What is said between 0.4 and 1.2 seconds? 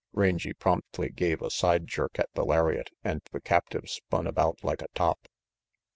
promptly